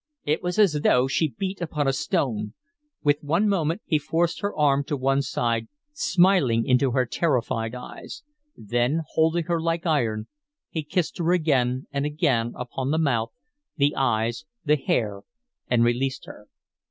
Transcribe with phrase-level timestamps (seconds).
[0.23, 2.55] It was as though she beat upon a stone.
[3.03, 8.23] With one movement he forced her arm to her side, smiling into her terrified eyes;
[8.57, 10.25] then, holding her like iron,
[10.71, 13.31] he kissed her again and again upon the mouth,
[13.75, 15.21] the eyes, the hair
[15.69, 16.47] and released her.